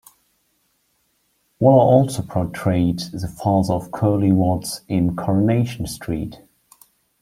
Waller 1.59 1.77
also 1.93 2.23
portrayed 2.23 2.97
the 3.13 3.27
father 3.27 3.75
of 3.75 3.91
Curly 3.91 4.31
Watts 4.31 4.81
in 4.87 5.15
"Coronation 5.15 5.85
Street". 5.85 6.41